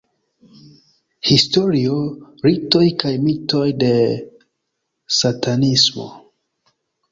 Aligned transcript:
Historio, 1.31 1.97
ritoj 2.47 2.81
kaj 3.05 3.13
mitoj 3.27 3.69
de 3.85 3.93
satanismo. 5.21 6.11